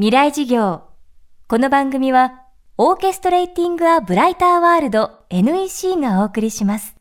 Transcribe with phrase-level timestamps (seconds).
[0.00, 0.82] 未来事業。
[1.48, 2.44] この番組は、
[2.76, 6.94] オーケストレーティング・ア・ブライター・ワールド NEC がお送りします。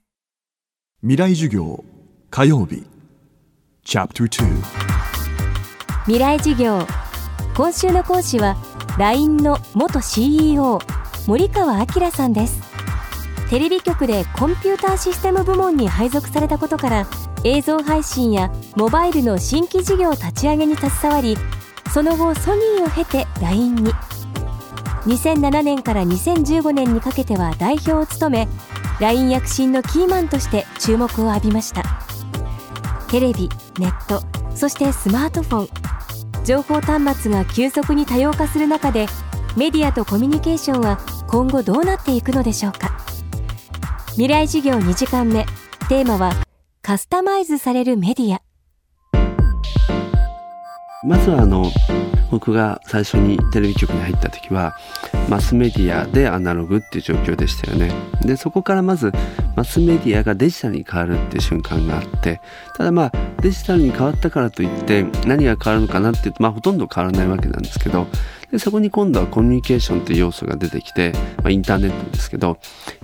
[1.02, 1.84] 未来授業
[2.32, 2.88] 火曜日
[3.84, 4.64] チャプター
[6.06, 6.88] 未来事業。
[7.56, 8.58] 今週の講師は、
[8.98, 10.80] LINE の元 CEO、
[11.28, 12.60] 森川明さんです。
[13.52, 17.08] テレビ局でコンピューターシステム部門に配属されたことから、
[17.44, 21.38] 映像配信やモバイルの新規事業立ち上げに携わり、
[21.94, 23.92] その後ソニーを経て LINE に。
[25.06, 28.48] 2007年から2015年にかけては代表を務め
[29.00, 31.84] LINE 躍進のキーマンとして注目を浴びました。
[33.10, 34.22] テレビネット
[34.56, 35.70] そしてスマートフォン。
[36.44, 39.08] 情報端末が急速に多様化する中で
[39.56, 42.98] メディアとコミュニケーションは今後どうなっていくのでしょうか。
[44.12, 45.46] 未来事業2時間目。
[45.90, 46.34] テーマは
[46.82, 48.47] カスタマイズされるメディア。
[51.04, 51.72] まずはあの
[52.32, 54.76] 僕が最初にテレビ局に入った時は
[55.30, 57.92] マスメディアでアナログっていう状況でしたよね。
[58.22, 59.12] でそこからまず
[59.56, 62.42] マスメディアがデジタルに変わるっていう瞬間があって
[62.76, 68.08] ただまあデジタルに変わったからといって何が変わるのかなっていうとまあほとんど変わらないわけなんですけど
[68.58, 72.58] でそこに今度はコミュニケーションという要素が出てきて、まあ、インターネットですけど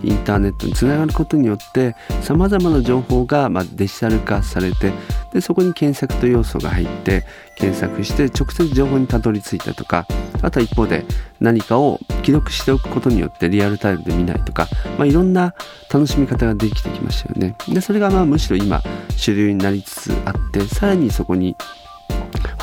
[0.04, 4.92] インターネットにつながることによってさまざまな情報がまデジタル化されて
[5.32, 7.24] でそこに検索という要素が入って
[7.56, 10.08] 検索して直接情報にたどり着いたとか
[10.42, 11.06] あとは一方で
[11.40, 14.68] 何かを記録しておくことによってリアルタイムで見ないとか、
[14.98, 15.54] まあ、いろんな
[15.94, 17.56] 楽しみ方ができてきましたよね。
[17.68, 18.82] でそれがまあむしろ今
[19.16, 21.56] 主流になりつつあってさらにそこに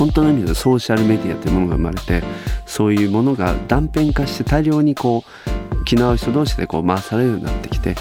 [0.00, 2.22] 本当の意味でソーシャルメディアというものが生まれて
[2.64, 7.94] そういうものが断片化して大量にこう気の合う人同士でこう回されるようになってきて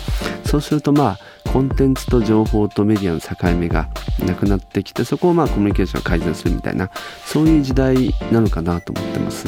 [0.45, 3.89] そうするとまあコンテンツと情報とメディアの境目が
[4.25, 6.89] なくなってきてそこをまあコミュニケーションを改善するみたいな
[7.25, 9.45] そういう時代なのかなと思ってます。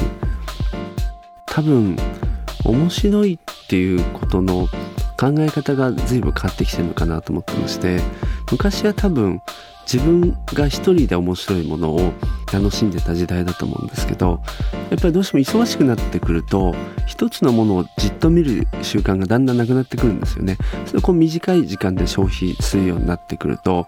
[1.46, 1.96] 多分
[2.66, 4.68] 面白いっていうことの
[5.18, 8.02] 考え方が随分変わってきてるのかなと思ってまして
[8.52, 9.42] 昔は多分
[9.92, 12.14] 自分が一人で面白いものを
[12.52, 14.42] 楽しんでた時代だと思うんですけど
[14.90, 16.76] やっぱりどうしても忙しくなってくると
[17.06, 20.58] 一つのものをじっと見る習慣がだんだんなくなってくるんですよね。
[20.86, 23.88] それこう短い時間で消費するようになってくると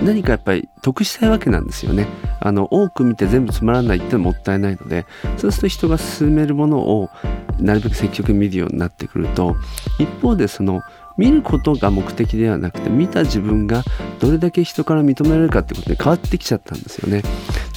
[0.00, 2.06] 何かやっぱり得したいわけなんですよね。
[2.40, 7.10] あの多く見て全部つまらないってのもったいないのでそうすると人が進めるものを
[7.58, 9.56] なるべく積極に見るようになってくると
[9.98, 10.82] 一方でその
[11.18, 13.82] 見ることが目的ではなくて見た自分が
[14.20, 17.22] どれだけ人から認められるかってことで変わってきちゃったんですよね。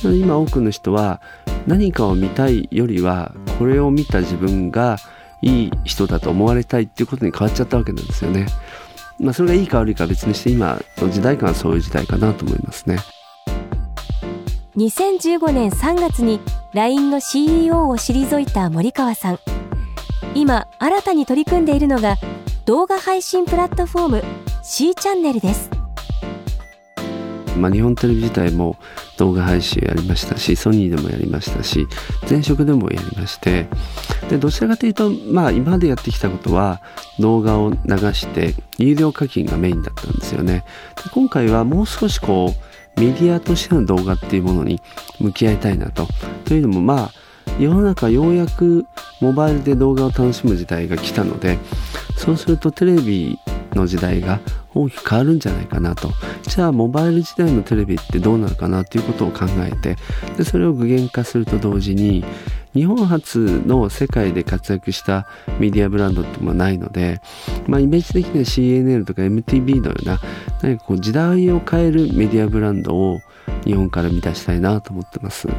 [0.03, 1.21] 今多くの人は
[1.67, 4.97] 何かを見たいよりはこれを見た自分が
[5.41, 8.45] いい人だと思われたいっていうことに変わっちゃったわけなんですよね。
[9.19, 12.99] まあそれがいいか悪いか別にして今の時代感はそういう時代かなと思いますね。
[14.77, 16.39] 2015年3月に
[16.73, 19.39] LINE の CEO を退いた森川さん
[20.33, 22.15] 今新たに取り組んでいるのが
[22.65, 24.23] 動画配信プラットフォーム
[24.61, 25.69] C チャンネルです。
[27.57, 28.77] まあ、日本テレビ自体も
[29.17, 31.85] 動画配信やりましたしソニーでもやりましたし
[32.29, 33.67] 前職でもやりまして
[34.29, 36.81] でどちらかというと、まあ、今までやってきたことは
[37.19, 37.77] 動画を流
[38.13, 40.63] して有料課金がメインだったんですよね。
[41.03, 42.53] で今回はもう少しこ
[42.95, 44.81] うメディアとしての動画っていうものに
[45.19, 46.07] 向き合いたいなと。
[46.45, 47.20] というのもまあ
[47.59, 48.87] 世の中ようやく
[49.19, 51.59] モバイルで動画を楽しむ時代が来たので
[52.17, 53.39] そうするとテレビ
[53.73, 54.39] の時代が
[54.73, 56.11] 大きく変わるんじゃないかなと
[56.43, 59.95] じゃあモバイル時代のテレビってどうなるかなということを考えて
[60.37, 62.23] でそれを具現化すると同時に
[62.73, 65.27] 日本初の世界で活躍した
[65.59, 67.21] メディアブランドってもないので、
[67.67, 70.19] まあ、イメージ的には CNN とか MTV のような
[70.61, 73.19] 何かこう時代を変えるメディアブランドを
[73.65, 75.49] 日本から見出したいなと思ってます。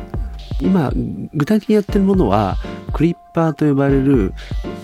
[0.60, 0.92] 今
[1.34, 2.56] 具体的にやってるものは
[2.92, 4.32] クリッパーと呼ばれる、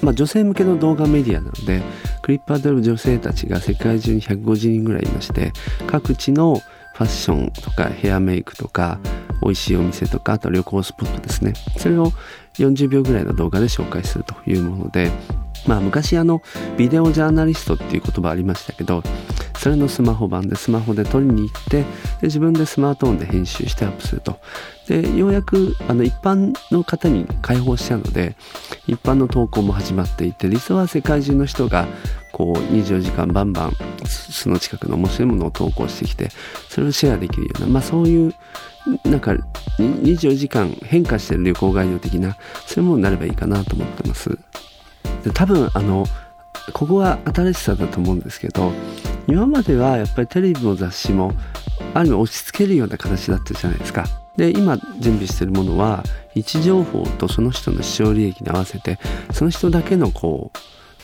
[0.02, 1.82] まあ、女性向けの動画メディアなので
[2.22, 5.52] クリッパーと呼ばれる女性たちが世界中に150人ぐらいいまして
[5.86, 6.60] 各地の
[6.94, 8.98] ファッションとかヘアメイクとか
[9.42, 11.52] 美味しいお店とかあと旅行スポットですね。
[11.76, 12.12] それを
[12.54, 15.12] 40秒ぐらいの動画で紹介するというもので
[15.68, 16.42] まあ昔あの
[16.78, 19.02] ビデオジャーナリストっていう言葉ありましたけど
[19.58, 21.86] それのスマホ版でスマホで撮りに行ってで
[22.22, 24.38] 自分でスマートフォンで編集してアップすると。
[24.86, 28.36] でようやくあの一般の方に開放したので
[28.86, 31.86] 一般の投稿も始まっていて理想は世界中の人が
[32.32, 33.76] こう24時間バンバン
[34.06, 36.30] その近くの面白いものを投稿してきて
[36.70, 38.34] それをシェアできるようなまあそういう
[39.04, 39.32] なんか
[39.76, 44.38] 24時間変化してる旅行ガイド的なそういうものになればいいかなと思ってます。
[45.24, 46.06] で多分あの
[46.72, 48.72] ここは新しさだと思うんですけど
[49.26, 51.32] 今まではやっぱりテレビも雑誌も
[51.94, 54.04] ある意味落ち着けるような形だったじゃないですか。
[54.36, 56.04] で今準備してるものは
[56.36, 58.98] 位置情報とその人の使用履歴に合わせて
[59.32, 60.52] その人だけのこ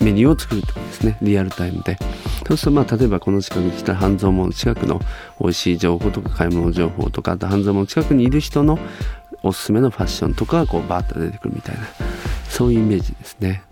[0.00, 1.18] うメニューを作るってことですね。
[1.20, 1.98] リアルタイムで。
[2.46, 5.00] そうするとまあ例えばこの近くに来た半蔵門近くの
[5.40, 8.78] 美味しい情報とか買い物情報とかあと半蔵門近くにいる人の
[9.42, 11.82] おすすめのファッションとかがこうバーッと出てくるみたいな
[12.48, 13.62] そういうイメージですね。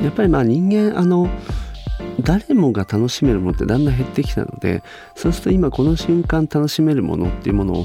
[0.00, 1.28] やっぱりまあ人間あの
[2.20, 4.82] 誰もが楽しめるものってだんだん減ってきたので
[5.14, 7.84] そうすると今この瞬間楽しめるものっていうものを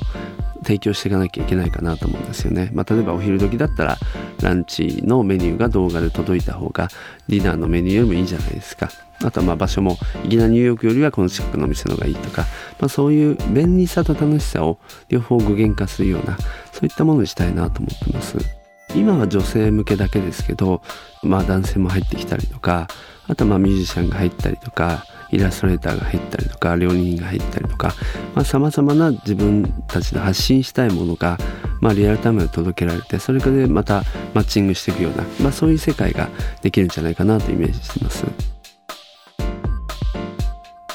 [0.63, 2.71] 提供していかなきゃいけないかなと思うんですよね。
[2.73, 3.97] まあ、例えばお昼時だったら
[4.41, 6.87] ランチのメニューが動画で届いた方が
[7.27, 8.89] ディナーのメニューよりもいいじゃないですか。
[9.23, 12.45] あとはまあ場所もいきなりニューヨークよりはこの近くのお店の方がいいとか、
[12.79, 14.79] まあ、そういう便利さと楽しさを
[15.09, 16.37] 両方具現化するような
[16.71, 18.62] そういったものにしたいなと思ってます。
[18.95, 20.81] 今は女性向けだけですけど、
[21.21, 22.87] まあ男性も入ってきたりとか、
[23.27, 27.97] あとまあミュージシャンが入ったりとか、イラストレーターが入ったりとか、料理人が入ったりとかさ、
[28.35, 31.37] まあ様々な自分たちで発信したいものが、
[31.81, 34.03] まあリアルタイムで届けられて、それでまた
[34.33, 36.29] マッチングしていくような、まあそういう世界が
[36.61, 38.25] できるんじゃないかなとイメージしてます。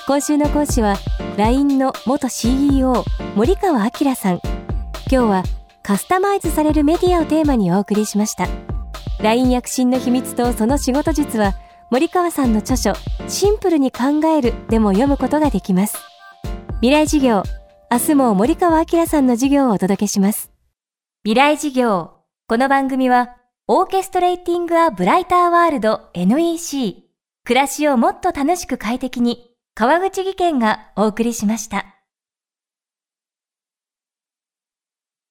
[0.06, 0.96] 今週の講師は
[1.36, 3.04] LINE の元 CEO
[3.36, 4.40] 森川明さん
[5.10, 5.42] 今日は
[5.88, 8.46] カスタマイズされるメディアをテーマにお送りしました。
[9.22, 11.54] LINE 躍進の秘密とその仕事術は
[11.90, 12.92] 森川さんの著書
[13.26, 15.96] シンプルに考えるでも読むことができます。
[16.82, 17.42] 未来授業
[17.90, 20.52] 明日も森川明さんの授業をお届けします。
[21.24, 22.18] 未来授業
[22.48, 27.08] この番組はオーケストレーティング・ア・ブライター・ワールド NEC
[27.46, 31.97] 暮らしをもっと楽しく快適に川口義賢がお送りしました。